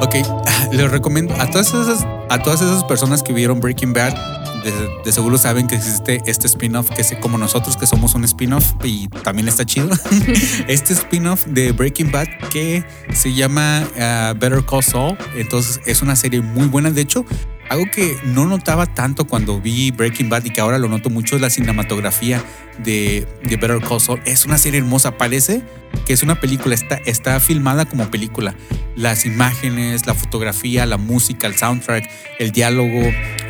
[0.00, 0.16] Ok,
[0.72, 4.14] les recomiendo a todas esas, a todas esas personas que vieron Breaking Bad,
[4.62, 4.72] de,
[5.04, 8.74] de seguro saben que existe este spin-off que es como nosotros que somos un spin-off
[8.84, 9.90] y también está chido.
[10.68, 15.16] este spin-off de Breaking Bad que se llama uh, Better Call Saul.
[15.34, 16.90] Entonces es una serie muy buena.
[16.90, 17.24] De hecho,
[17.68, 21.36] algo que no notaba tanto cuando vi Breaking Bad y que ahora lo noto mucho
[21.36, 22.42] es la cinematografía
[22.82, 24.20] de, de Better Call Saul.
[24.24, 25.16] Es una serie hermosa.
[25.16, 25.62] Parece
[26.06, 26.74] que es una película.
[26.74, 28.54] Está, está filmada como película.
[28.96, 33.00] Las imágenes, la fotografía, la música, el soundtrack, el diálogo,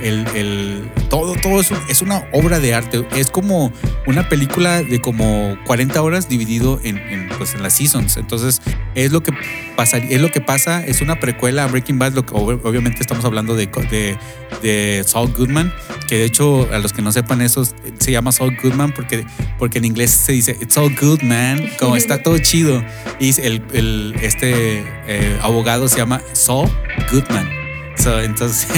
[0.03, 3.05] el, el todo, todo eso es una obra de arte.
[3.17, 3.73] Es como
[4.07, 8.17] una película de como 40 horas dividido en, pues, en las seasons.
[8.17, 8.63] Entonces,
[8.95, 9.33] es lo que
[9.77, 13.25] pasa, es lo que pasa, es una precuela a Breaking Bad, lo que obviamente estamos
[13.25, 14.17] hablando de, de,
[14.63, 15.73] de, Saul Goodman,
[16.09, 17.65] que de hecho, a los que no sepan eso,
[17.99, 19.25] se llama Saul Goodman porque,
[19.59, 22.83] porque en inglés se dice It's all good, man, como está todo chido.
[23.19, 26.69] Y el, este eh, abogado se llama Saul
[27.11, 27.49] Goodman.
[27.97, 28.69] So, entonces,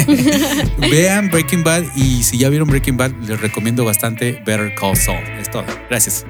[0.79, 5.23] vean Breaking Bad y si ya vieron Breaking Bad, les recomiendo bastante Better Call Saul.
[5.39, 5.65] Es todo.
[5.89, 6.27] Gracias.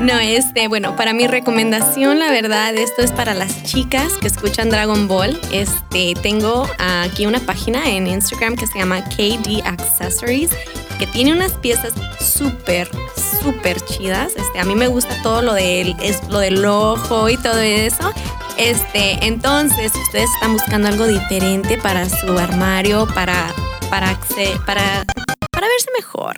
[0.00, 4.70] No, este, bueno, para mi recomendación, la verdad, esto es para las chicas que escuchan
[4.70, 5.38] Dragon Ball.
[5.52, 10.50] Este, tengo aquí una página en Instagram que se llama KD Accessories,
[11.00, 12.90] que tiene unas piezas súper,
[13.40, 14.32] súper chidas.
[14.36, 15.96] Este, a mí me gusta todo lo del,
[16.28, 18.12] lo del ojo y todo eso.
[18.58, 23.50] Este, entonces, si ustedes están buscando algo diferente para su armario, para,
[23.88, 24.14] para,
[24.66, 25.06] para,
[25.52, 26.36] verse mejor.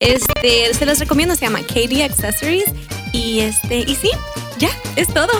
[0.00, 2.72] Este, se los recomiendo, se llama KD Accessories.
[3.12, 4.10] Y este, y sí,
[4.58, 5.32] ya, es todo.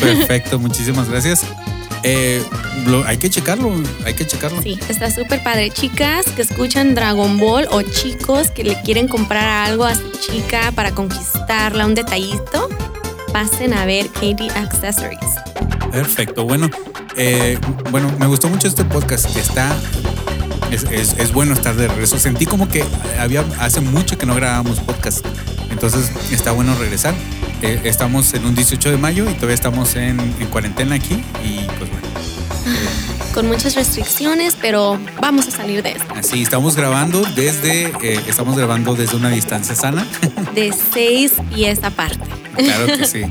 [0.00, 1.44] Perfecto, muchísimas gracias.
[2.06, 2.42] Eh,
[2.86, 3.72] lo, hay que checarlo,
[4.04, 4.62] hay que checarlo.
[4.62, 5.70] Sí, está súper padre.
[5.70, 10.70] Chicas que escuchan Dragon Ball o chicos que le quieren comprar algo a su chica
[10.72, 12.68] para conquistarla, un detallito,
[13.32, 15.18] pasen a ver KD Accessories.
[15.90, 16.68] Perfecto, bueno,
[17.16, 17.58] eh,
[17.90, 19.74] bueno, me gustó mucho este podcast que está
[20.70, 22.18] es, es, es, bueno estar de regreso.
[22.18, 22.84] Sentí como que
[23.18, 25.24] había hace mucho que no grabábamos podcast.
[25.70, 27.14] Entonces está bueno regresar.
[27.64, 31.14] Eh, estamos en un 18 de mayo y todavía estamos en, en cuarentena aquí.
[31.42, 32.08] Y pues bueno.
[33.32, 36.12] Con muchas restricciones, pero vamos a salir de esto.
[36.14, 40.06] Así, estamos grabando desde, eh, estamos grabando desde una distancia sana.
[40.54, 42.22] De seis y esa parte.
[42.54, 43.22] Claro que sí.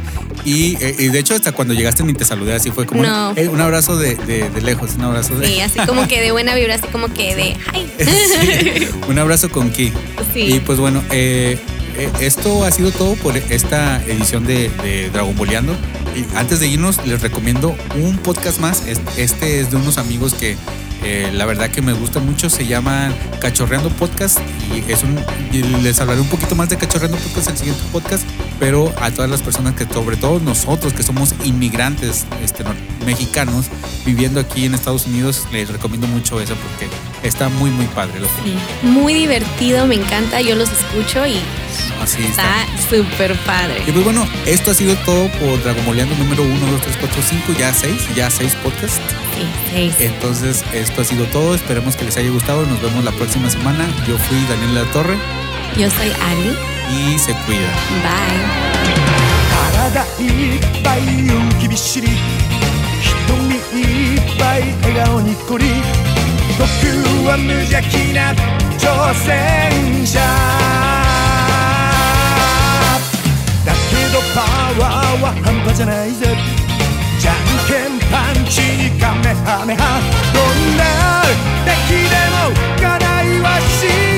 [0.45, 3.29] Y, eh, y, de hecho, hasta cuando llegaste ni te saludé, así fue como no.
[3.37, 5.47] un, un, abrazo de, de, de, lejos, un abrazo de.
[5.47, 7.87] Sí, así como que de buena vibra, así como que de hi.
[8.03, 9.93] Sí, un abrazo con Ki.
[10.33, 10.55] Sí.
[10.55, 11.59] Y pues bueno, eh,
[12.19, 15.75] esto ha sido todo por esta edición de, Dragon Boleando.
[16.15, 18.83] Y antes de irnos, les recomiendo un podcast más.
[18.87, 20.57] Este es de unos amigos que
[21.03, 22.49] eh, la verdad que me gusta mucho.
[22.49, 24.39] Se llama Cachorreando Podcast
[24.73, 25.19] y es un
[25.83, 28.23] les hablaré un poquito más de Cachorreando Podcast en el siguiente podcast.
[28.59, 32.63] Pero a todas las personas que, sobre todo nosotros que somos inmigrantes este,
[33.05, 33.65] mexicanos
[34.05, 36.87] viviendo aquí en Estados Unidos, les recomiendo mucho eso porque
[37.23, 38.19] está muy, muy padre.
[38.19, 40.41] Lo sí, muy divertido, me encanta.
[40.41, 41.39] Yo los escucho y
[42.01, 43.81] Así está súper padre.
[43.87, 47.53] Y pues bueno, esto ha sido todo por Dragomoleando número 1, 2, 3, 4, 5,
[47.57, 48.99] ya 6, ya 6 podcasts.
[49.35, 49.95] Sí, 6.
[49.99, 51.55] Entonces, esto ha sido todo.
[51.55, 52.65] Esperemos que les haya gustado.
[52.65, 53.87] Nos vemos la próxima semana.
[54.07, 55.17] Yo fui Daniel La Torre.
[55.77, 56.57] Yo soy Ali.
[56.91, 57.71] Y se cuida.
[58.03, 58.43] Bye.
[66.57, 66.65] 僕
[67.27, 68.33] は無邪気な
[68.77, 70.19] 挑戦者
[73.65, 74.41] だけどパ
[74.79, 76.37] ワーは半端じゃないぜ。
[77.19, 77.35] じゃん
[77.67, 79.99] けんパンチにカメハメハ。
[80.33, 80.83] どんな
[81.65, 84.12] 敵でも課題はしない。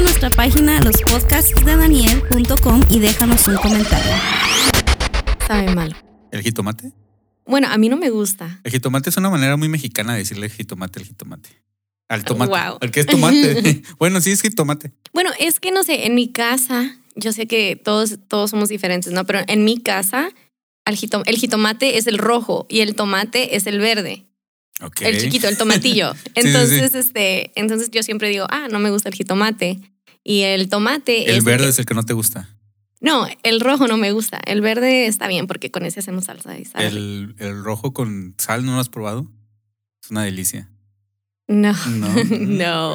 [0.00, 4.12] Nuestra página lospodcastsdedaniel.com y déjanos un comentario.
[5.44, 5.96] Sabe malo.
[6.30, 6.92] ¿El jitomate?
[7.44, 8.60] Bueno, a mí no me gusta.
[8.62, 11.48] El jitomate es una manera muy mexicana de decirle jitomate al jitomate.
[12.08, 12.50] Al tomate.
[12.50, 12.78] Wow.
[12.80, 13.82] Al que es tomate.
[13.98, 14.92] bueno, sí es jitomate.
[15.12, 19.12] Bueno, es que no sé, en mi casa, yo sé que todos, todos somos diferentes,
[19.12, 19.24] ¿no?
[19.24, 20.28] Pero en mi casa,
[20.84, 24.26] el jitomate es el rojo y el tomate es el verde.
[25.00, 26.14] El chiquito, el tomatillo.
[26.24, 29.80] sí, Entonces, este, entonces yo siempre digo, ah, no me gusta el jitomate.
[30.22, 31.44] Y el tomate El es.
[31.44, 32.48] verde que- es el que no te gusta.
[33.00, 34.40] No, el rojo no me gusta.
[34.46, 36.78] El verde está bien porque con ese hacemos salsa y rico.
[36.78, 39.30] El, el rojo con sal, ¿no lo has probado?
[40.02, 40.68] Es una delicia.
[41.46, 42.08] No, No.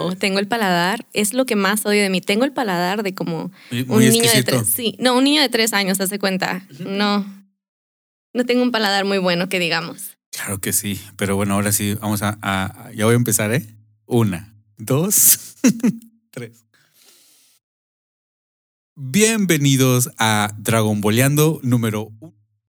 [0.10, 1.08] no, tengo el paladar.
[1.14, 2.20] Es lo que más odio de mí.
[2.20, 4.68] Tengo el paladar de como Muy, un niño de tres.
[4.68, 6.68] Sí, no, un niño de tres años, hace cuenta.
[6.80, 7.26] No,
[8.34, 10.18] no tengo un paladar muy bueno que digamos.
[10.44, 11.00] Claro que sí.
[11.18, 13.64] Pero bueno, ahora sí, vamos a, Ya voy a empezar, ¿eh?
[14.08, 15.56] Una, dos,
[16.32, 16.66] tres.
[18.96, 22.41] Bienvenidos a Dragon Boleando número uno.